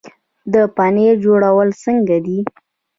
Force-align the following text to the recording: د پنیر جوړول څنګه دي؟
د 0.53 0.55
پنیر 0.75 1.13
جوړول 1.25 1.69
څنګه 1.83 2.17
دي؟ 2.25 2.39